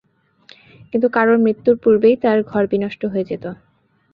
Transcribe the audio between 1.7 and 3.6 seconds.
পূর্বেই তার ঘর বিনষ্ট হয়ে যেত।